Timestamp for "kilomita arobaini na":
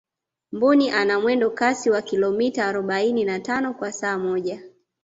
2.01-3.39